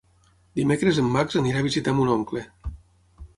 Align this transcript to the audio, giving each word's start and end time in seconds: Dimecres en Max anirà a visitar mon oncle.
Dimecres 0.59 1.01
en 1.01 1.11
Max 1.17 1.37
anirà 1.41 1.61
a 1.61 1.67
visitar 1.67 1.95
mon 1.99 2.11
oncle. 2.15 2.45